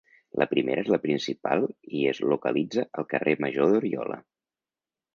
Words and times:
La 0.43 0.45
primera 0.53 0.83
és 0.85 0.89
la 0.93 0.99
principal 1.03 1.69
i 1.99 2.03
es 2.13 2.23
localitza 2.33 2.89
al 3.03 3.09
carrer 3.15 3.39
Major 3.47 3.73
d'Oriola. 3.75 4.23